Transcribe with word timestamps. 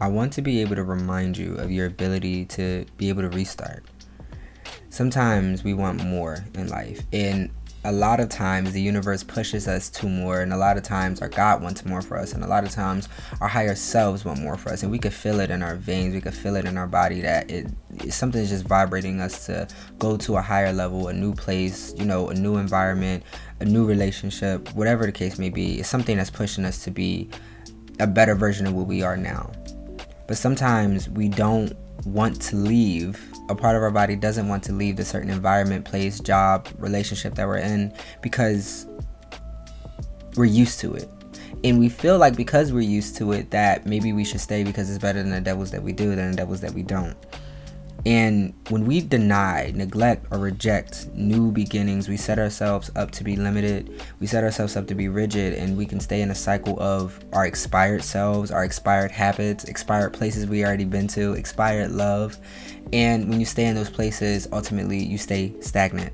I 0.00 0.08
want 0.08 0.34
to 0.34 0.42
be 0.42 0.60
able 0.60 0.76
to 0.76 0.84
remind 0.84 1.38
you 1.38 1.54
of 1.54 1.70
your 1.70 1.86
ability 1.86 2.44
to 2.46 2.84
be 2.98 3.08
able 3.08 3.22
to 3.22 3.30
restart. 3.30 3.84
Sometimes 4.90 5.64
we 5.64 5.72
want 5.72 6.04
more 6.04 6.44
in 6.54 6.68
life, 6.68 7.00
and 7.12 7.50
a 7.84 7.92
lot 7.92 8.20
of 8.20 8.28
times 8.28 8.72
the 8.72 8.82
universe 8.82 9.22
pushes 9.22 9.66
us 9.66 9.88
to 9.90 10.06
more, 10.06 10.40
and 10.40 10.52
a 10.52 10.58
lot 10.58 10.76
of 10.76 10.82
times 10.82 11.22
our 11.22 11.28
God 11.28 11.62
wants 11.62 11.86
more 11.86 12.02
for 12.02 12.18
us, 12.18 12.32
and 12.32 12.44
a 12.44 12.46
lot 12.46 12.64
of 12.64 12.70
times 12.70 13.08
our 13.40 13.48
higher 13.48 13.74
selves 13.74 14.24
want 14.24 14.40
more 14.40 14.56
for 14.56 14.70
us, 14.70 14.82
and 14.82 14.92
we 14.92 14.98
could 14.98 15.14
feel 15.14 15.40
it 15.40 15.50
in 15.50 15.62
our 15.62 15.74
veins, 15.74 16.14
we 16.14 16.20
could 16.20 16.34
feel 16.34 16.56
it 16.56 16.66
in 16.66 16.76
our 16.76 16.86
body 16.86 17.22
that 17.22 17.50
it 17.50 17.66
something 18.10 18.40
is 18.40 18.50
just 18.50 18.66
vibrating 18.66 19.20
us 19.20 19.46
to 19.46 19.68
go 19.98 20.16
to 20.16 20.36
a 20.36 20.42
higher 20.42 20.72
level, 20.72 21.08
a 21.08 21.12
new 21.12 21.34
place, 21.34 21.94
you 21.96 22.04
know, 22.04 22.28
a 22.28 22.34
new 22.34 22.56
environment, 22.56 23.22
a 23.60 23.64
new 23.64 23.86
relationship, 23.86 24.68
whatever 24.74 25.06
the 25.06 25.12
case 25.12 25.38
may 25.38 25.50
be. 25.50 25.80
It's 25.80 25.88
something 25.88 26.16
that's 26.16 26.30
pushing 26.30 26.64
us 26.64 26.82
to 26.84 26.90
be 26.90 27.28
a 28.00 28.06
better 28.06 28.34
version 28.34 28.66
of 28.66 28.74
what 28.74 28.86
we 28.86 29.02
are 29.02 29.16
now. 29.16 29.50
But 30.26 30.36
sometimes 30.36 31.08
we 31.08 31.28
don't 31.28 31.72
want 32.04 32.40
to 32.42 32.56
leave 32.56 33.20
a 33.48 33.54
part 33.54 33.76
of 33.76 33.82
our 33.82 33.90
body 33.90 34.16
doesn't 34.16 34.48
want 34.48 34.62
to 34.64 34.72
leave 34.72 34.96
the 34.96 35.04
certain 35.04 35.30
environment, 35.30 35.84
place, 35.84 36.18
job, 36.20 36.66
relationship 36.78 37.34
that 37.34 37.46
we're 37.46 37.58
in 37.58 37.92
because 38.22 38.86
we're 40.36 40.44
used 40.46 40.80
to 40.80 40.94
it. 40.94 41.08
And 41.62 41.78
we 41.78 41.88
feel 41.88 42.18
like 42.18 42.36
because 42.36 42.72
we're 42.72 42.80
used 42.80 43.16
to 43.16 43.32
it 43.32 43.50
that 43.50 43.86
maybe 43.86 44.12
we 44.12 44.24
should 44.24 44.40
stay 44.40 44.64
because 44.64 44.90
it's 44.90 44.98
better 44.98 45.22
than 45.22 45.30
the 45.30 45.40
devils 45.40 45.70
that 45.70 45.82
we 45.82 45.92
do 45.92 46.14
than 46.14 46.30
the 46.30 46.36
devils 46.36 46.60
that 46.60 46.72
we 46.72 46.82
don't. 46.82 47.16
And 48.06 48.52
when 48.68 48.84
we 48.84 49.00
deny, 49.00 49.72
neglect, 49.74 50.26
or 50.30 50.38
reject 50.38 51.08
new 51.14 51.50
beginnings, 51.50 52.06
we 52.06 52.18
set 52.18 52.38
ourselves 52.38 52.90
up 52.96 53.10
to 53.12 53.24
be 53.24 53.34
limited. 53.34 54.02
We 54.20 54.26
set 54.26 54.44
ourselves 54.44 54.76
up 54.76 54.86
to 54.88 54.94
be 54.94 55.08
rigid, 55.08 55.54
and 55.54 55.74
we 55.74 55.86
can 55.86 56.00
stay 56.00 56.20
in 56.20 56.30
a 56.30 56.34
cycle 56.34 56.78
of 56.82 57.18
our 57.32 57.46
expired 57.46 58.04
selves, 58.04 58.50
our 58.50 58.62
expired 58.62 59.10
habits, 59.10 59.64
expired 59.64 60.12
places 60.12 60.46
we 60.46 60.64
already 60.64 60.84
been 60.84 61.08
to, 61.08 61.32
expired 61.32 61.92
love. 61.92 62.36
And 62.92 63.30
when 63.30 63.40
you 63.40 63.46
stay 63.46 63.64
in 63.64 63.74
those 63.74 63.90
places, 63.90 64.48
ultimately 64.52 65.02
you 65.02 65.16
stay 65.16 65.54
stagnant. 65.60 66.12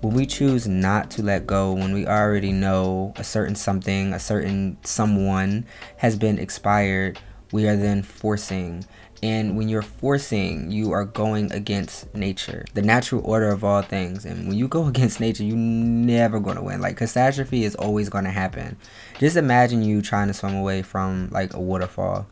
When 0.00 0.14
we 0.14 0.24
choose 0.24 0.66
not 0.66 1.10
to 1.12 1.22
let 1.22 1.46
go, 1.46 1.74
when 1.74 1.92
we 1.92 2.06
already 2.06 2.52
know 2.52 3.12
a 3.16 3.24
certain 3.24 3.54
something, 3.54 4.14
a 4.14 4.18
certain 4.18 4.78
someone 4.84 5.66
has 5.98 6.16
been 6.16 6.38
expired, 6.38 7.18
we 7.52 7.68
are 7.68 7.76
then 7.76 8.02
forcing 8.02 8.86
and 9.22 9.56
when 9.56 9.68
you're 9.68 9.82
forcing, 9.82 10.70
you 10.70 10.92
are 10.92 11.04
going 11.04 11.52
against 11.52 12.14
nature, 12.14 12.64
the 12.72 12.80
natural 12.80 13.20
order 13.24 13.48
of 13.50 13.62
all 13.62 13.82
things. 13.82 14.24
And 14.24 14.48
when 14.48 14.56
you 14.56 14.66
go 14.66 14.86
against 14.88 15.20
nature, 15.20 15.44
you're 15.44 15.56
never 15.56 16.40
going 16.40 16.56
to 16.56 16.62
win. 16.62 16.80
Like, 16.80 16.96
catastrophe 16.96 17.64
is 17.64 17.74
always 17.74 18.08
going 18.08 18.24
to 18.24 18.30
happen. 18.30 18.76
Just 19.18 19.36
imagine 19.36 19.82
you 19.82 20.00
trying 20.00 20.28
to 20.28 20.34
swim 20.34 20.54
away 20.54 20.82
from, 20.82 21.28
like, 21.30 21.52
a 21.54 21.60
waterfall. 21.60 22.26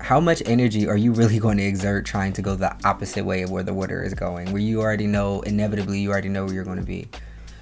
How 0.00 0.20
much 0.20 0.40
energy 0.46 0.86
are 0.86 0.96
you 0.96 1.12
really 1.12 1.38
going 1.40 1.56
to 1.58 1.64
exert 1.64 2.06
trying 2.06 2.32
to 2.34 2.42
go 2.42 2.54
the 2.54 2.76
opposite 2.86 3.24
way 3.24 3.42
of 3.42 3.50
where 3.50 3.64
the 3.64 3.74
water 3.74 4.04
is 4.04 4.14
going, 4.14 4.52
where 4.52 4.62
you 4.62 4.80
already 4.80 5.08
know, 5.08 5.40
inevitably, 5.40 5.98
you 5.98 6.12
already 6.12 6.28
know 6.28 6.44
where 6.44 6.54
you're 6.54 6.64
going 6.64 6.78
to 6.78 6.84
be? 6.84 7.08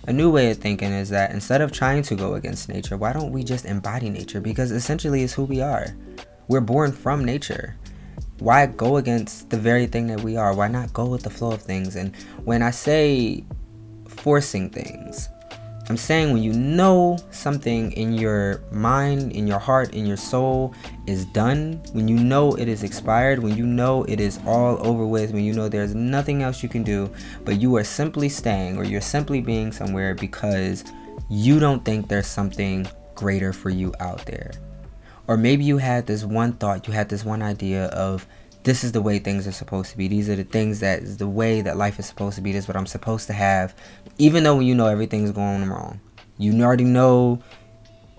A 0.09 0.13
new 0.13 0.31
way 0.31 0.51
of 0.51 0.59
thinking 0.59 0.93
is 0.93 1.09
that 1.09 1.33
instead 1.33 1.63
of 1.63 1.73
trying 1.73 2.03
to 2.03 2.15
go 2.15 2.35
against 2.35 2.69
nature, 2.69 2.97
why 2.97 3.13
don't 3.13 3.33
we 3.33 3.43
just 3.43 3.65
embody 3.65 4.09
nature? 4.09 4.41
Because 4.41 4.71
essentially, 4.71 5.23
it's 5.23 5.33
who 5.33 5.45
we 5.45 5.61
are. 5.61 5.97
We're 6.49 6.61
born 6.61 6.93
from 6.93 7.25
nature. 7.25 7.77
Why 8.39 8.67
go 8.67 8.99
against 8.99 9.51
the 9.51 9.57
very 9.57 9.87
thing 9.87 10.07
that 10.09 10.21
we 10.21 10.37
are? 10.37 10.55
Why 10.55 10.69
not 10.69 10.93
go 10.93 11.07
with 11.07 11.23
the 11.23 11.31
flow 11.31 11.53
of 11.53 11.63
things? 11.63 11.97
And 11.97 12.15
when 12.45 12.63
I 12.63 12.71
say 12.71 13.45
forcing 14.07 14.71
things, 14.71 15.29
I'm 15.89 15.97
saying 15.97 16.33
when 16.33 16.43
you 16.43 16.53
know 16.53 17.17
something 17.31 17.93
in 17.93 18.13
your 18.13 18.61
mind, 18.73 19.33
in 19.33 19.47
your 19.47 19.59
heart, 19.59 19.95
in 19.95 20.05
your 20.05 20.17
soul 20.17 20.75
is 21.07 21.25
done, 21.27 21.81
when 21.93 22.09
you 22.09 22.17
know 22.17 22.55
it 22.55 22.69
is 22.69 22.83
expired, 22.83 23.41
when 23.41 23.57
you 23.57 23.67
know 23.67 24.05
it 24.05 24.21
is 24.21 24.39
all 24.47 24.85
over 24.87 25.07
with, 25.07 25.33
when 25.33 25.45
you 25.45 25.53
know 25.53 25.69
there's 25.69 25.95
nothing 25.95 26.43
else 26.43 26.63
you 26.63 26.69
can 26.69 26.83
do, 26.83 27.09
but 27.45 27.61
you 27.61 27.75
are 27.77 27.85
simply 27.85 28.29
staying 28.29 28.77
or 28.77 28.85
you're 28.85 29.01
simply 29.01 29.41
being 29.41 29.71
somewhere 29.71 30.15
because 30.15 30.85
you 31.29 31.61
don't 31.61 31.85
think 31.85 32.09
there's 32.09 32.27
something 32.27 32.87
greater 33.15 33.53
for 33.53 33.71
you 33.71 33.95
out 34.01 34.25
there. 34.27 34.53
Or 35.29 35.37
maybe 35.37 35.65
you 35.65 35.79
had 35.79 36.07
this 36.07 36.25
one 36.25 36.53
thought, 36.53 36.87
you 36.87 36.93
had 36.93 37.09
this 37.09 37.25
one 37.25 37.43
idea 37.43 37.87
of 37.87 38.27
this 38.63 38.83
is 38.83 38.93
the 38.93 39.01
way 39.01 39.19
things 39.19 39.47
are 39.47 39.53
supposed 39.53 39.93
to 39.93 39.97
be. 39.97 40.09
These 40.09 40.29
are 40.29 40.37
the 40.37 40.45
things 40.45 40.81
that 40.81 41.01
is 41.01 41.19
the 41.19 41.29
way 41.29 41.61
that 41.61 41.77
life 41.77 41.99
is 41.99 42.07
supposed 42.07 42.35
to 42.35 42.43
be. 42.43 42.53
This 42.53 42.65
is 42.65 42.69
what 42.69 42.77
I'm 42.77 42.87
supposed 42.87 43.29
to 43.29 43.33
have. 43.33 43.75
Even 44.19 44.43
though 44.43 44.59
you 44.61 44.75
know 44.75 44.89
everything's 44.89 45.31
going 45.31 45.69
wrong. 45.69 46.01
You 46.39 46.61
already 46.63 46.85
know 46.85 47.41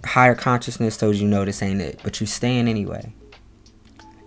higher 0.05 0.35
consciousness 0.35 0.97
told 0.97 1.15
you 1.15 1.27
no, 1.27 1.43
this 1.43 1.61
ain't 1.61 1.81
it. 1.81 1.99
But 2.01 2.19
you're 2.19 2.27
staying 2.27 2.67
anyway. 2.67 3.13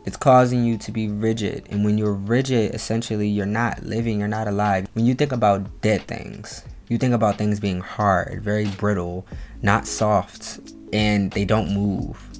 It's 0.04 0.16
causing 0.16 0.64
you 0.64 0.76
to 0.78 0.92
be 0.92 1.08
rigid. 1.08 1.66
And 1.70 1.84
when 1.84 1.98
you're 1.98 2.12
rigid, 2.12 2.74
essentially 2.74 3.28
you're 3.28 3.46
not 3.46 3.82
living, 3.82 4.18
you're 4.18 4.28
not 4.28 4.48
alive. 4.48 4.88
When 4.92 5.06
you 5.06 5.14
think 5.14 5.32
about 5.32 5.80
dead 5.80 6.02
things, 6.02 6.64
you 6.88 6.98
think 6.98 7.14
about 7.14 7.38
things 7.38 7.60
being 7.60 7.80
hard, 7.80 8.42
very 8.42 8.66
brittle, 8.66 9.26
not 9.62 9.86
soft, 9.86 10.60
and 10.92 11.30
they 11.32 11.44
don't 11.44 11.72
move 11.72 12.39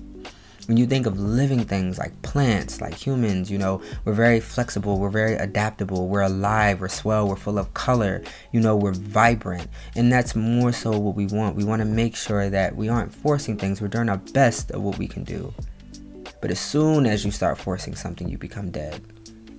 when 0.67 0.77
you 0.77 0.87
think 0.87 1.07
of 1.07 1.19
living 1.19 1.65
things 1.65 1.99
like 1.99 2.21
plants, 2.23 2.81
like 2.81 2.95
humans, 2.95 3.51
you 3.51 3.59
know, 3.59 3.81
we're 4.05 4.13
very 4.13 4.41
flexible, 4.41 4.99
we're 4.99 5.11
very 5.11 5.35
adaptable, 5.35 6.09
we're 6.09 6.23
alive, 6.23 6.81
we're 6.81 6.89
swell, 6.89 7.29
we're 7.29 7.37
full 7.37 7.59
of 7.59 7.73
color, 7.75 8.23
you 8.53 8.61
know, 8.61 8.77
we're 8.77 8.93
vibrant. 8.93 9.69
And 9.97 10.13
that's 10.13 10.37
more 10.37 10.73
so 10.73 10.99
what 10.99 11.15
we 11.15 11.27
want. 11.27 11.57
We 11.57 11.65
want 11.65 11.81
to 11.81 11.87
make 11.87 12.17
sure 12.17 12.51
that 12.51 12.77
we 12.77 12.89
aren't 12.89 13.15
forcing 13.15 13.57
things, 13.57 13.81
we're 13.81 13.89
doing 13.89 14.09
our 14.09 14.19
best 14.19 14.71
of 14.71 14.83
what 14.83 14.99
we 14.99 15.09
can 15.09 15.25
do. 15.25 15.53
But 16.41 16.51
as 16.51 16.61
soon 16.61 17.07
as 17.07 17.25
you 17.25 17.31
start 17.31 17.59
forcing 17.59 17.95
something, 17.95 18.29
you 18.29 18.39
become 18.39 18.71
dead. 18.71 19.03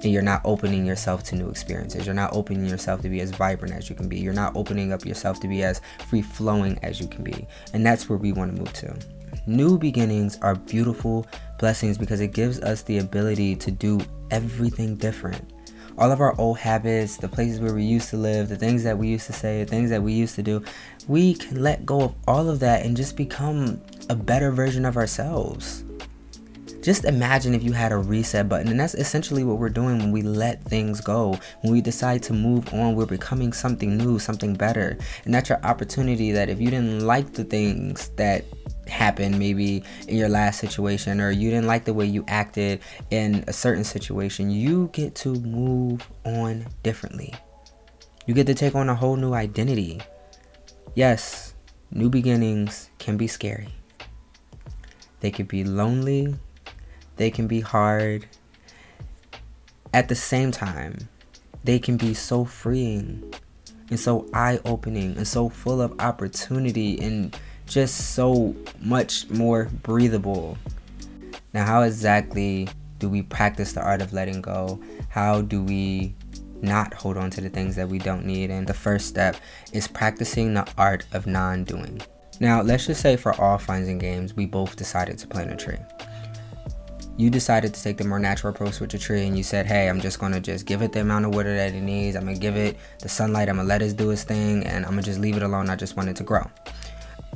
And 0.03 0.11
you're 0.11 0.23
not 0.23 0.41
opening 0.45 0.83
yourself 0.83 1.23
to 1.25 1.35
new 1.35 1.49
experiences. 1.49 2.07
You're 2.07 2.15
not 2.15 2.33
opening 2.33 2.65
yourself 2.65 3.01
to 3.03 3.09
be 3.09 3.21
as 3.21 3.29
vibrant 3.29 3.75
as 3.75 3.87
you 3.87 3.95
can 3.95 4.09
be. 4.09 4.19
You're 4.19 4.33
not 4.33 4.55
opening 4.55 4.91
up 4.91 5.05
yourself 5.05 5.39
to 5.41 5.47
be 5.47 5.63
as 5.63 5.79
free 6.07 6.23
flowing 6.23 6.79
as 6.81 6.99
you 6.99 7.07
can 7.07 7.23
be. 7.23 7.45
And 7.73 7.85
that's 7.85 8.09
where 8.09 8.17
we 8.17 8.31
want 8.31 8.55
to 8.55 8.59
move 8.59 8.73
to. 8.73 9.20
New 9.47 9.77
beginnings 9.77 10.37
are 10.43 10.53
beautiful 10.53 11.25
blessings 11.57 11.97
because 11.97 12.21
it 12.21 12.31
gives 12.31 12.59
us 12.59 12.83
the 12.83 12.99
ability 12.99 13.55
to 13.55 13.71
do 13.71 13.99
everything 14.29 14.95
different. 14.95 15.51
All 15.97 16.11
of 16.11 16.21
our 16.21 16.39
old 16.39 16.59
habits, 16.59 17.17
the 17.17 17.27
places 17.27 17.59
where 17.59 17.73
we 17.73 17.83
used 17.83 18.09
to 18.11 18.17
live, 18.17 18.49
the 18.49 18.55
things 18.55 18.83
that 18.83 18.97
we 18.97 19.07
used 19.07 19.25
to 19.27 19.33
say, 19.33 19.63
the 19.63 19.69
things 19.69 19.89
that 19.89 20.01
we 20.01 20.13
used 20.13 20.35
to 20.35 20.43
do, 20.43 20.63
we 21.07 21.33
can 21.33 21.61
let 21.61 21.85
go 21.85 22.01
of 22.01 22.15
all 22.27 22.49
of 22.49 22.59
that 22.59 22.85
and 22.85 22.95
just 22.95 23.17
become 23.17 23.81
a 24.09 24.15
better 24.15 24.51
version 24.51 24.85
of 24.85 24.95
ourselves. 24.95 25.83
Just 26.81 27.05
imagine 27.05 27.53
if 27.53 27.61
you 27.61 27.73
had 27.73 27.91
a 27.91 27.97
reset 27.97 28.49
button, 28.49 28.67
and 28.69 28.79
that's 28.79 28.95
essentially 28.95 29.43
what 29.43 29.57
we're 29.57 29.69
doing 29.69 29.99
when 29.99 30.11
we 30.11 30.23
let 30.23 30.63
things 30.63 30.99
go. 30.99 31.37
When 31.61 31.73
we 31.73 31.81
decide 31.81 32.23
to 32.23 32.33
move 32.33 32.73
on, 32.73 32.95
we're 32.95 33.05
becoming 33.05 33.53
something 33.53 33.97
new, 33.97 34.17
something 34.17 34.55
better. 34.55 34.97
And 35.25 35.33
that's 35.33 35.49
your 35.49 35.63
opportunity 35.63 36.31
that 36.31 36.49
if 36.49 36.59
you 36.59 36.71
didn't 36.71 37.05
like 37.05 37.33
the 37.33 37.43
things 37.43 38.09
that 38.17 38.45
happened 38.87 39.37
maybe 39.37 39.83
in 40.07 40.17
your 40.17 40.29
last 40.29 40.59
situation 40.59 41.21
or 41.21 41.31
you 41.31 41.49
didn't 41.49 41.67
like 41.67 41.85
the 41.85 41.93
way 41.93 42.05
you 42.05 42.23
acted 42.27 42.81
in 43.09 43.43
a 43.47 43.53
certain 43.53 43.83
situation, 43.83 44.49
you 44.49 44.89
get 44.93 45.15
to 45.15 45.35
move 45.35 46.07
on 46.25 46.65
differently. 46.83 47.33
You 48.25 48.33
get 48.33 48.47
to 48.47 48.53
take 48.53 48.75
on 48.75 48.89
a 48.89 48.95
whole 48.95 49.15
new 49.15 49.33
identity. 49.33 50.01
Yes, 50.95 51.53
new 51.91 52.09
beginnings 52.09 52.89
can 52.99 53.17
be 53.17 53.27
scary. 53.27 53.69
They 55.19 55.31
can 55.31 55.45
be 55.45 55.63
lonely, 55.63 56.35
they 57.17 57.31
can 57.31 57.47
be 57.47 57.61
hard. 57.61 58.25
At 59.93 60.07
the 60.07 60.15
same 60.15 60.51
time, 60.51 61.09
they 61.63 61.77
can 61.77 61.97
be 61.97 62.13
so 62.13 62.45
freeing 62.45 63.33
and 63.89 63.99
so 63.99 64.25
eye 64.33 64.59
opening 64.65 65.17
and 65.17 65.27
so 65.27 65.49
full 65.49 65.81
of 65.81 65.99
opportunity 65.99 66.99
and 66.99 67.37
just 67.71 68.13
so 68.15 68.53
much 68.81 69.29
more 69.29 69.69
breathable. 69.81 70.57
Now, 71.53 71.65
how 71.65 71.81
exactly 71.83 72.67
do 72.99 73.07
we 73.07 73.21
practice 73.21 73.73
the 73.73 73.81
art 73.81 74.01
of 74.01 74.13
letting 74.13 74.41
go? 74.41 74.81
How 75.09 75.41
do 75.41 75.63
we 75.63 76.13
not 76.61 76.93
hold 76.93 77.17
on 77.17 77.29
to 77.31 77.41
the 77.41 77.49
things 77.49 77.75
that 77.77 77.87
we 77.87 77.97
don't 77.97 78.25
need? 78.25 78.51
And 78.51 78.67
the 78.67 78.73
first 78.73 79.07
step 79.07 79.37
is 79.71 79.87
practicing 79.87 80.53
the 80.53 80.67
art 80.77 81.05
of 81.13 81.27
non 81.27 81.63
doing. 81.63 82.01
Now, 82.41 82.61
let's 82.61 82.87
just 82.87 83.01
say 83.01 83.15
for 83.15 83.39
all 83.39 83.57
finds 83.57 83.87
and 83.87 84.01
games, 84.01 84.33
we 84.33 84.45
both 84.45 84.75
decided 84.75 85.17
to 85.19 85.27
plant 85.27 85.51
a 85.51 85.55
tree. 85.55 85.79
You 87.17 87.29
decided 87.29 87.73
to 87.73 87.83
take 87.83 87.97
the 87.97 88.03
more 88.03 88.19
natural 88.19 88.51
approach 88.53 88.79
with 88.79 88.89
the 88.89 88.97
tree 88.97 89.27
and 89.27 89.37
you 89.37 89.43
said, 89.43 89.65
hey, 89.65 89.87
I'm 89.87 90.01
just 90.01 90.19
gonna 90.19 90.39
just 90.39 90.65
give 90.65 90.81
it 90.81 90.91
the 90.91 91.01
amount 91.01 91.25
of 91.25 91.35
water 91.35 91.55
that 91.55 91.73
it 91.73 91.81
needs. 91.81 92.15
I'm 92.15 92.25
gonna 92.25 92.37
give 92.37 92.57
it 92.57 92.77
the 92.99 93.09
sunlight. 93.09 93.47
I'm 93.47 93.57
gonna 93.57 93.67
let 93.67 93.81
it 93.81 93.95
do 93.95 94.09
its 94.11 94.23
thing 94.23 94.65
and 94.65 94.85
I'm 94.85 94.91
gonna 94.91 95.03
just 95.03 95.19
leave 95.19 95.37
it 95.37 95.43
alone. 95.43 95.69
I 95.69 95.75
just 95.75 95.95
want 95.95 96.09
it 96.09 96.15
to 96.15 96.23
grow. 96.23 96.49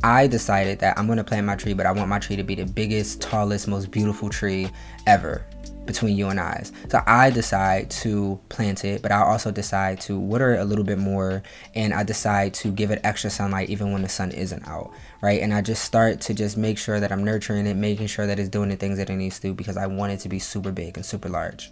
I 0.03 0.27
decided 0.27 0.79
that 0.79 0.97
I'm 0.97 1.07
gonna 1.07 1.23
plant 1.23 1.45
my 1.45 1.55
tree, 1.55 1.73
but 1.73 1.85
I 1.85 1.91
want 1.91 2.09
my 2.09 2.19
tree 2.19 2.35
to 2.35 2.43
be 2.43 2.55
the 2.55 2.65
biggest, 2.65 3.21
tallest, 3.21 3.67
most 3.67 3.91
beautiful 3.91 4.29
tree 4.29 4.69
ever. 5.07 5.45
between 5.85 6.17
you 6.17 6.27
and 6.29 6.39
I. 6.39 6.63
So 6.89 7.01
I 7.05 7.29
decide 7.29 7.89
to 7.91 8.39
plant 8.49 8.83
it, 8.85 9.01
but 9.01 9.11
I 9.11 9.21
also 9.21 9.51
decide 9.51 10.01
to 10.01 10.19
water 10.19 10.55
it 10.55 10.59
a 10.59 10.65
little 10.65 10.83
bit 10.83 10.97
more 10.97 11.43
and 11.75 11.93
I 11.93 12.03
decide 12.03 12.53
to 12.55 12.71
give 12.71 12.91
it 12.91 13.01
extra 13.03 13.29
sunlight 13.29 13.69
even 13.69 13.91
when 13.91 14.01
the 14.01 14.09
sun 14.09 14.31
isn't 14.31 14.67
out, 14.67 14.91
right? 15.21 15.41
And 15.41 15.53
I 15.53 15.61
just 15.61 15.83
start 15.83 16.21
to 16.21 16.33
just 16.33 16.57
make 16.57 16.77
sure 16.77 16.99
that 16.99 17.11
I'm 17.11 17.23
nurturing 17.23 17.67
it, 17.67 17.75
making 17.75 18.07
sure 18.07 18.27
that 18.27 18.39
it's 18.39 18.49
doing 18.49 18.69
the 18.69 18.75
things 18.75 18.97
that 18.97 19.09
it 19.09 19.15
needs 19.15 19.39
to 19.41 19.53
because 19.53 19.77
I 19.77 19.87
want 19.87 20.11
it 20.11 20.19
to 20.21 20.29
be 20.29 20.39
super 20.39 20.71
big 20.71 20.97
and 20.97 21.05
super 21.05 21.29
large. 21.29 21.71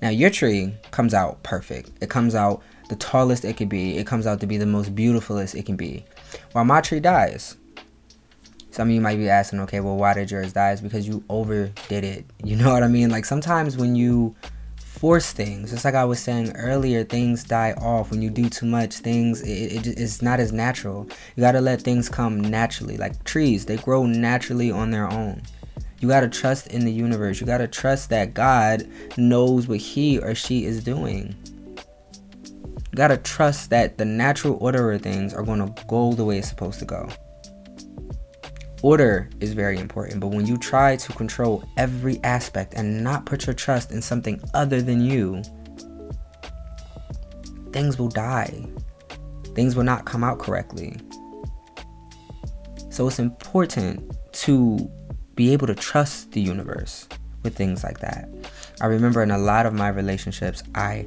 Now, 0.00 0.10
your 0.10 0.30
tree 0.30 0.74
comes 0.90 1.12
out 1.12 1.42
perfect. 1.42 1.90
It 2.00 2.08
comes 2.08 2.34
out 2.34 2.62
the 2.88 2.96
tallest 2.96 3.44
it 3.44 3.56
could 3.56 3.68
be. 3.68 3.98
It 3.98 4.06
comes 4.06 4.26
out 4.26 4.40
to 4.40 4.46
be 4.46 4.56
the 4.56 4.66
most 4.66 4.94
beautifulest 4.94 5.56
it 5.56 5.66
can 5.66 5.76
be. 5.76 6.04
While 6.52 6.64
my 6.64 6.80
tree 6.80 7.00
dies, 7.00 7.56
some 8.70 8.88
of 8.88 8.94
you 8.94 9.00
might 9.00 9.16
be 9.16 9.28
asking, 9.28 9.60
okay, 9.60 9.80
well, 9.80 9.96
why 9.96 10.14
did 10.14 10.30
yours 10.30 10.52
die? 10.52 10.72
It's 10.72 10.80
because 10.80 11.08
you 11.08 11.24
overdid 11.28 12.04
it. 12.04 12.24
You 12.44 12.56
know 12.56 12.72
what 12.72 12.82
I 12.82 12.88
mean? 12.88 13.10
Like 13.10 13.24
sometimes 13.26 13.76
when 13.76 13.94
you 13.94 14.34
force 14.76 15.32
things, 15.32 15.70
just 15.70 15.84
like 15.84 15.94
I 15.94 16.04
was 16.04 16.18
saying 16.18 16.52
earlier, 16.56 17.04
things 17.04 17.44
die 17.44 17.72
off. 17.72 18.10
When 18.10 18.22
you 18.22 18.30
do 18.30 18.48
too 18.48 18.66
much, 18.66 18.94
things 18.94 19.42
it, 19.42 19.86
it, 19.86 19.98
it's 19.98 20.22
not 20.22 20.40
as 20.40 20.52
natural. 20.52 21.08
You 21.36 21.40
gotta 21.40 21.60
let 21.60 21.82
things 21.82 22.08
come 22.08 22.40
naturally. 22.40 22.96
Like 22.96 23.22
trees, 23.24 23.66
they 23.66 23.76
grow 23.76 24.06
naturally 24.06 24.70
on 24.70 24.90
their 24.90 25.10
own. 25.10 25.42
You 26.00 26.08
gotta 26.08 26.28
trust 26.28 26.68
in 26.68 26.84
the 26.84 26.92
universe. 26.92 27.40
You 27.40 27.46
gotta 27.46 27.68
trust 27.68 28.10
that 28.10 28.34
God 28.34 28.88
knows 29.16 29.68
what 29.68 29.78
He 29.78 30.18
or 30.18 30.34
she 30.34 30.64
is 30.64 30.82
doing. 30.82 31.34
Gotta 32.98 33.16
trust 33.16 33.70
that 33.70 33.96
the 33.96 34.04
natural 34.04 34.58
order 34.60 34.90
of 34.90 35.02
things 35.02 35.32
are 35.32 35.44
gonna 35.44 35.72
go 35.86 36.14
the 36.14 36.24
way 36.24 36.38
it's 36.38 36.48
supposed 36.48 36.80
to 36.80 36.84
go. 36.84 37.08
Order 38.82 39.30
is 39.38 39.52
very 39.52 39.78
important, 39.78 40.18
but 40.18 40.32
when 40.32 40.46
you 40.46 40.58
try 40.58 40.96
to 40.96 41.12
control 41.12 41.62
every 41.76 42.18
aspect 42.24 42.74
and 42.74 43.04
not 43.04 43.24
put 43.24 43.46
your 43.46 43.54
trust 43.54 43.92
in 43.92 44.02
something 44.02 44.40
other 44.52 44.82
than 44.82 45.00
you, 45.00 45.42
things 47.72 48.00
will 48.00 48.08
die. 48.08 48.66
Things 49.54 49.76
will 49.76 49.84
not 49.84 50.04
come 50.04 50.24
out 50.24 50.40
correctly. 50.40 50.96
So 52.90 53.06
it's 53.06 53.20
important 53.20 54.12
to 54.42 54.90
be 55.36 55.52
able 55.52 55.68
to 55.68 55.74
trust 55.76 56.32
the 56.32 56.40
universe 56.40 57.06
with 57.44 57.54
things 57.54 57.84
like 57.84 58.00
that. 58.00 58.28
I 58.80 58.86
remember 58.86 59.22
in 59.22 59.30
a 59.30 59.38
lot 59.38 59.66
of 59.66 59.72
my 59.72 59.86
relationships, 59.86 60.64
I 60.74 61.06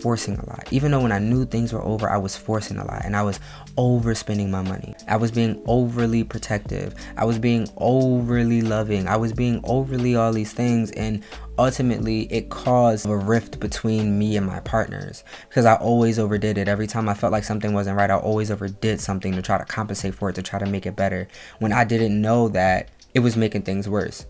forcing 0.00 0.36
a 0.38 0.46
lot. 0.46 0.66
Even 0.70 0.90
though 0.90 1.00
when 1.00 1.12
I 1.12 1.18
knew 1.18 1.44
things 1.44 1.72
were 1.72 1.82
over, 1.82 2.08
I 2.08 2.16
was 2.16 2.36
forcing 2.36 2.78
a 2.78 2.84
lot 2.84 3.02
and 3.04 3.16
I 3.16 3.22
was 3.22 3.38
overspending 3.76 4.50
my 4.50 4.62
money. 4.62 4.94
I 5.08 5.16
was 5.16 5.30
being 5.30 5.60
overly 5.66 6.24
protective. 6.24 6.94
I 7.16 7.24
was 7.24 7.38
being 7.38 7.68
overly 7.76 8.62
loving. 8.62 9.08
I 9.08 9.16
was 9.16 9.32
being 9.32 9.60
overly 9.64 10.16
all 10.16 10.32
these 10.32 10.52
things 10.52 10.90
and 10.92 11.22
ultimately 11.58 12.22
it 12.32 12.48
caused 12.48 13.06
a 13.06 13.16
rift 13.16 13.60
between 13.60 14.18
me 14.18 14.36
and 14.36 14.46
my 14.46 14.60
partners 14.60 15.24
because 15.48 15.66
I 15.66 15.76
always 15.76 16.18
overdid 16.18 16.58
it. 16.58 16.68
Every 16.68 16.86
time 16.86 17.08
I 17.08 17.14
felt 17.14 17.32
like 17.32 17.44
something 17.44 17.74
wasn't 17.74 17.96
right, 17.96 18.10
I 18.10 18.16
always 18.16 18.50
overdid 18.50 19.00
something 19.00 19.34
to 19.34 19.42
try 19.42 19.58
to 19.58 19.64
compensate 19.64 20.14
for 20.14 20.30
it, 20.30 20.34
to 20.34 20.42
try 20.42 20.58
to 20.58 20.66
make 20.66 20.86
it 20.86 20.96
better 20.96 21.28
when 21.58 21.72
I 21.72 21.84
didn't 21.84 22.20
know 22.20 22.48
that 22.48 22.90
it 23.14 23.20
was 23.20 23.36
making 23.36 23.62
things 23.62 23.88
worse. 23.88 24.26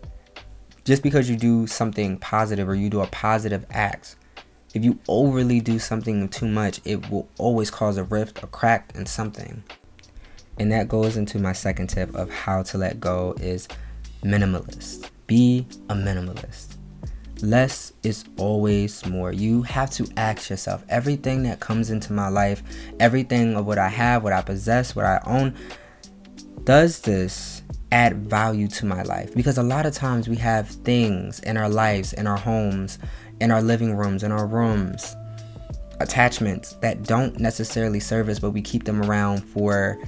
Just 0.83 1.03
because 1.03 1.29
you 1.29 1.37
do 1.37 1.67
something 1.67 2.17
positive 2.17 2.67
or 2.67 2.75
you 2.75 2.89
do 2.89 3.01
a 3.01 3.07
positive 3.07 3.65
act 3.69 4.15
if 4.73 4.85
you 4.85 4.99
overly 5.07 5.59
do 5.59 5.79
something 5.79 6.29
too 6.29 6.47
much, 6.47 6.79
it 6.85 7.09
will 7.09 7.27
always 7.37 7.69
cause 7.69 7.97
a 7.97 8.03
rift, 8.03 8.41
a 8.43 8.47
crack, 8.47 8.91
and 8.95 9.07
something. 9.07 9.63
And 10.59 10.71
that 10.71 10.87
goes 10.87 11.17
into 11.17 11.39
my 11.39 11.53
second 11.53 11.87
tip 11.87 12.13
of 12.15 12.29
how 12.29 12.63
to 12.63 12.77
let 12.77 12.99
go 12.99 13.35
is 13.39 13.67
minimalist. 14.23 15.09
Be 15.27 15.65
a 15.89 15.95
minimalist. 15.95 16.75
Less 17.41 17.93
is 18.03 18.25
always 18.37 19.03
more. 19.05 19.31
You 19.33 19.63
have 19.63 19.89
to 19.91 20.07
ask 20.15 20.49
yourself 20.49 20.85
everything 20.87 21.43
that 21.43 21.59
comes 21.59 21.89
into 21.89 22.13
my 22.13 22.27
life, 22.27 22.61
everything 22.99 23.55
of 23.55 23.65
what 23.65 23.79
I 23.79 23.89
have, 23.89 24.23
what 24.23 24.33
I 24.33 24.41
possess, 24.41 24.95
what 24.95 25.05
I 25.05 25.19
own, 25.25 25.55
does 26.63 26.99
this 26.99 27.63
add 27.91 28.29
value 28.29 28.67
to 28.67 28.85
my 28.85 29.01
life? 29.03 29.33
Because 29.33 29.57
a 29.57 29.63
lot 29.63 29.85
of 29.85 29.93
times 29.93 30.29
we 30.29 30.35
have 30.35 30.67
things 30.67 31.39
in 31.39 31.57
our 31.57 31.69
lives, 31.69 32.13
in 32.13 32.27
our 32.27 32.37
homes, 32.37 32.99
in 33.41 33.51
our 33.51 33.61
living 33.61 33.95
rooms, 33.95 34.23
in 34.23 34.31
our 34.31 34.45
rooms, 34.45 35.15
attachments 35.99 36.73
that 36.81 37.03
don't 37.03 37.39
necessarily 37.39 37.99
serve 37.99 38.29
us, 38.29 38.39
but 38.39 38.51
we 38.51 38.61
keep 38.61 38.85
them 38.85 39.01
around 39.01 39.39
for 39.41 39.99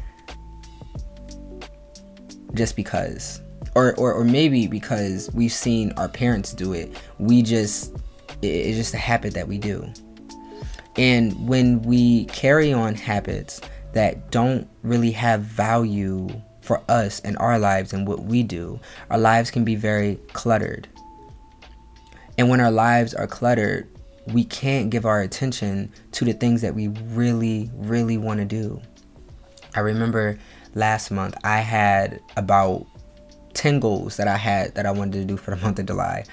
just 2.54 2.76
because. 2.76 3.42
Or, 3.76 3.96
or, 3.96 4.14
or 4.14 4.24
maybe 4.24 4.68
because 4.68 5.32
we've 5.34 5.52
seen 5.52 5.92
our 5.98 6.08
parents 6.08 6.54
do 6.54 6.74
it. 6.74 6.96
We 7.18 7.42
just, 7.42 7.96
it's 8.44 8.78
just 8.78 8.94
a 8.94 8.98
habit 8.98 9.34
that 9.34 9.48
we 9.48 9.58
do. 9.58 9.92
And 10.96 11.48
when 11.48 11.82
we 11.82 12.26
carry 12.26 12.72
on 12.72 12.94
habits 12.94 13.62
that 13.94 14.30
don't 14.30 14.70
really 14.84 15.12
have 15.12 15.42
value 15.42 16.30
for 16.62 16.84
us 16.88 17.20
and 17.22 17.36
our 17.40 17.58
lives 17.58 17.94
and 17.94 18.08
what 18.08 18.26
we 18.26 18.44
do, 18.44 18.80
our 19.10 19.18
lives 19.18 19.50
can 19.50 19.66
be 19.66 19.76
very 19.76 20.20
cluttered. 20.34 20.88
And 22.38 22.50
when 22.50 22.60
our 22.60 22.72
lives 22.72 23.14
are 23.14 23.28
cluttered, 23.28 23.88
we 24.28 24.44
can't 24.44 24.90
give 24.90 25.06
our 25.06 25.22
attention 25.22 25.92
to 26.14 26.26
the 26.26 26.34
things 26.34 26.62
that 26.62 26.74
we 26.74 26.88
really, 26.88 27.70
really 27.76 28.18
want 28.18 28.40
to 28.40 28.46
do. 28.46 28.82
I 29.76 29.82
remember 29.82 30.40
last 30.76 31.12
month 31.12 31.36
I 31.44 31.60
had 31.60 32.22
about 32.38 32.86
10 33.54 33.80
goals 33.80 34.18
that 34.18 34.28
I 34.28 34.38
had 34.38 34.76
that 34.76 34.86
I 34.86 34.92
wanted 34.92 35.20
to 35.20 35.26
do 35.26 35.38
for 35.38 35.52
the 35.52 35.58
month 35.58 35.80
of 35.80 35.86
July, 35.86 36.26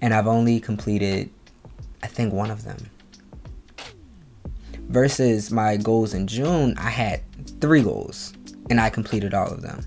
and 0.00 0.12
I've 0.12 0.26
only 0.26 0.60
completed, 0.60 1.30
I 2.02 2.06
think, 2.06 2.32
one 2.32 2.50
of 2.50 2.64
them. 2.64 2.78
Versus 4.88 5.50
my 5.50 5.76
goals 5.76 6.14
in 6.14 6.26
June, 6.26 6.74
I 6.78 6.90
had 6.90 7.20
three 7.60 7.82
goals 7.82 8.32
and 8.70 8.80
I 8.80 8.90
completed 8.90 9.34
all 9.34 9.48
of 9.48 9.62
them. 9.62 9.84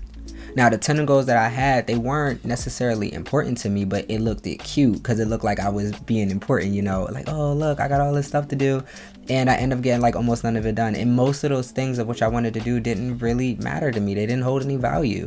Now 0.56 0.68
the 0.68 0.78
ten 0.78 1.04
goals 1.04 1.26
that 1.26 1.36
I 1.36 1.48
had, 1.48 1.86
they 1.86 1.96
weren't 1.96 2.44
necessarily 2.44 3.12
important 3.12 3.58
to 3.58 3.70
me, 3.70 3.84
but 3.84 4.04
it 4.10 4.20
looked 4.20 4.46
it 4.46 4.58
cute 4.58 4.94
because 4.94 5.20
it 5.20 5.28
looked 5.28 5.44
like 5.44 5.60
I 5.60 5.68
was 5.68 5.92
being 6.00 6.30
important, 6.30 6.72
you 6.72 6.82
know, 6.82 7.04
like 7.12 7.28
oh 7.28 7.52
look, 7.52 7.80
I 7.80 7.88
got 7.88 8.00
all 8.00 8.12
this 8.12 8.26
stuff 8.26 8.48
to 8.48 8.56
do, 8.56 8.82
and 9.28 9.48
I 9.48 9.56
end 9.56 9.72
up 9.72 9.80
getting 9.80 10.02
like 10.02 10.16
almost 10.16 10.44
none 10.44 10.56
of 10.56 10.66
it 10.66 10.74
done. 10.74 10.94
And 10.96 11.14
most 11.14 11.44
of 11.44 11.50
those 11.50 11.70
things 11.70 11.98
of 11.98 12.06
which 12.08 12.22
I 12.22 12.28
wanted 12.28 12.54
to 12.54 12.60
do 12.60 12.80
didn't 12.80 13.18
really 13.18 13.54
matter 13.56 13.90
to 13.90 14.00
me. 14.00 14.14
They 14.14 14.26
didn't 14.26 14.42
hold 14.42 14.62
any 14.62 14.76
value. 14.76 15.26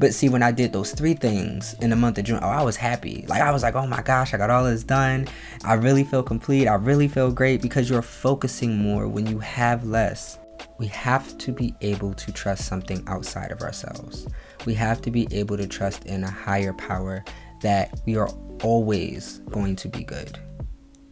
But 0.00 0.12
see, 0.12 0.28
when 0.28 0.42
I 0.42 0.50
did 0.50 0.72
those 0.72 0.92
three 0.92 1.14
things 1.14 1.74
in 1.80 1.90
the 1.90 1.96
month 1.96 2.18
of 2.18 2.24
June, 2.24 2.40
oh, 2.42 2.48
I 2.48 2.62
was 2.62 2.74
happy. 2.74 3.24
Like 3.28 3.40
I 3.40 3.52
was 3.52 3.62
like, 3.62 3.76
oh 3.76 3.86
my 3.86 4.02
gosh, 4.02 4.34
I 4.34 4.38
got 4.38 4.50
all 4.50 4.64
this 4.64 4.82
done. 4.82 5.28
I 5.62 5.74
really 5.74 6.02
feel 6.02 6.22
complete. 6.22 6.66
I 6.66 6.74
really 6.74 7.06
feel 7.06 7.30
great 7.30 7.62
because 7.62 7.88
you're 7.88 8.02
focusing 8.02 8.76
more 8.76 9.06
when 9.06 9.26
you 9.26 9.38
have 9.38 9.84
less 9.84 10.38
we 10.78 10.86
have 10.88 11.36
to 11.38 11.52
be 11.52 11.74
able 11.80 12.14
to 12.14 12.32
trust 12.32 12.66
something 12.66 13.02
outside 13.06 13.52
of 13.52 13.60
ourselves. 13.62 14.26
We 14.66 14.74
have 14.74 15.00
to 15.02 15.10
be 15.10 15.28
able 15.30 15.56
to 15.56 15.66
trust 15.66 16.06
in 16.06 16.24
a 16.24 16.30
higher 16.30 16.72
power 16.72 17.24
that 17.62 18.00
we 18.06 18.16
are 18.16 18.28
always 18.62 19.38
going 19.50 19.76
to 19.76 19.88
be 19.88 20.04
good. 20.04 20.38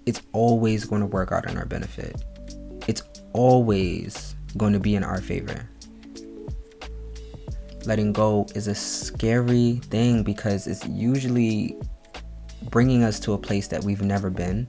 It's 0.07 0.23
always 0.33 0.85
going 0.85 1.01
to 1.01 1.07
work 1.07 1.33
out 1.33 1.49
in 1.49 1.57
our 1.57 1.67
benefit. 1.67 2.23
It's 2.89 3.03
always 3.33 4.35
going 4.57 4.73
to 4.73 4.81
be 4.81 4.97
in 4.97 5.05
our 5.05 5.21
favor. 5.21 5.69
Letting 7.85 8.13
go 8.13 8.47
is 8.55 8.67
a 8.69 8.75
scary 8.75 9.81
thing 9.85 10.23
because 10.23 10.67
it's 10.67 10.87
usually 10.87 11.77
bringing 12.71 13.03
us 13.03 13.19
to 13.21 13.33
a 13.33 13.39
place 13.39 13.69
that 13.69 13.83
we've 13.83 14.03
never 14.03 14.31
been 14.31 14.69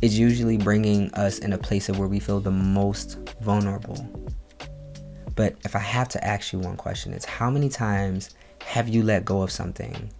It's 0.00 0.14
usually 0.14 0.56
bringing 0.56 1.12
us 1.14 1.40
in 1.40 1.52
a 1.52 1.58
place 1.58 1.88
of 1.88 1.98
where 1.98 2.06
we 2.06 2.20
feel 2.20 2.38
the 2.38 2.52
most 2.52 3.18
vulnerable. 3.40 4.06
But 5.34 5.56
if 5.64 5.76
I 5.76 5.80
have 5.80 6.08
to 6.08 6.24
ask 6.24 6.52
you 6.52 6.58
one 6.58 6.76
question, 6.76 7.12
it's 7.12 7.24
how 7.24 7.50
many 7.50 7.68
times 7.68 8.34
have 8.64 8.88
you 8.88 9.02
let 9.02 9.24
go 9.24 9.42
of 9.42 9.50
something 9.52 10.12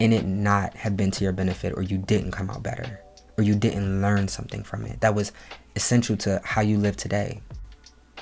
and 0.00 0.12
it 0.12 0.26
not 0.26 0.74
have 0.74 0.96
been 0.96 1.10
to 1.12 1.24
your 1.24 1.32
benefit 1.32 1.72
or 1.76 1.82
you 1.82 1.98
didn't 1.98 2.32
come 2.32 2.50
out 2.50 2.62
better 2.62 3.00
or 3.36 3.44
you 3.44 3.54
didn't 3.54 4.02
learn 4.02 4.28
something 4.28 4.62
from 4.62 4.84
it 4.84 5.00
that 5.00 5.14
was 5.14 5.32
essential 5.76 6.16
to 6.18 6.40
how 6.44 6.60
you 6.60 6.76
live 6.76 6.96
today? 6.96 7.40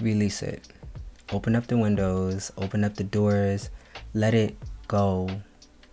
Release 0.01 0.43
it. 0.43 0.69
Open 1.33 1.57
up 1.57 1.67
the 1.67 1.77
windows, 1.77 2.53
open 2.57 2.85
up 2.85 2.95
the 2.95 3.05
doors, 3.05 3.71
let 4.15 4.33
it 4.33 4.57
go. 4.87 5.29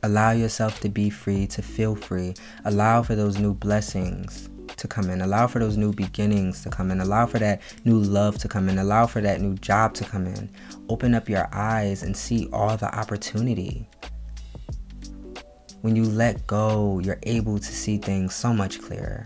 Allow 0.04 0.32
yourself 0.32 0.80
to 0.82 0.90
be 0.90 1.10
free, 1.10 1.48
to 1.48 1.62
feel 1.62 1.96
free. 1.96 2.36
Allow 2.66 3.02
for 3.02 3.16
those 3.16 3.40
new 3.40 3.54
blessings 3.54 4.50
to 4.84 4.88
come 4.90 5.10
in. 5.10 5.22
Allow 5.22 5.48
for 5.48 5.60
those 5.60 5.78
new 5.78 5.94
beginnings 5.94 6.62
to 6.62 6.70
come 6.70 6.92
in. 6.92 7.00
Allow 7.00 7.26
for 7.26 7.40
that 7.40 7.62
new 7.86 8.00
love 8.00 8.38
to 8.40 8.50
come 8.50 8.68
in. 8.68 8.78
Allow 8.78 9.08
for 9.08 9.22
that 9.22 9.40
new 9.40 9.56
job 9.56 9.94
to 9.96 10.04
come 10.04 10.28
in. 10.28 10.50
Open 10.90 11.16
up 11.16 11.30
your 11.30 11.48
eyes 11.54 12.04
and 12.04 12.16
see 12.16 12.50
all 12.52 12.76
the 12.76 12.94
opportunity. 12.94 13.88
When 15.82 15.96
you 15.96 16.04
let 16.04 16.46
go, 16.48 17.00
you're 17.00 17.20
able 17.24 17.60
to 17.60 17.66
see 17.66 17.98
things 17.98 18.36
so 18.36 18.54
much 18.54 18.82
clearer. 18.82 19.26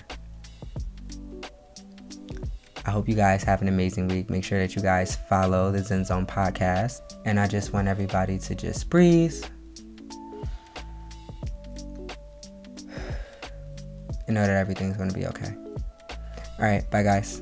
I 2.86 2.92
hope 2.92 3.10
you 3.10 3.16
guys 3.16 3.44
have 3.44 3.64
an 3.64 3.68
amazing 3.68 4.10
week. 4.10 4.30
Make 4.30 4.44
sure 4.44 4.60
that 4.60 4.76
you 4.76 4.82
guys 4.84 5.16
follow 5.28 5.72
the 5.72 5.84
Zen 5.84 6.06
Zone 6.06 6.28
podcast. 6.28 7.02
And 7.26 7.40
I 7.40 7.48
just 7.48 7.74
want 7.74 7.88
everybody 7.88 8.38
to 8.38 8.54
just 8.54 8.92
breathe 8.92 9.44
and 14.28 14.36
know 14.36 14.46
that 14.46 14.56
everything's 14.56 14.98
going 14.98 15.10
to 15.10 15.16
be 15.16 15.26
okay. 15.28 15.56
All 16.60 16.66
right, 16.66 16.90
bye, 16.90 17.04
guys. 17.04 17.42